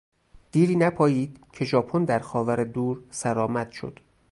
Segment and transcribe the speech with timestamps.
[0.51, 3.99] دیری نپایید که ژاپن در خاور دور سرآمد شد.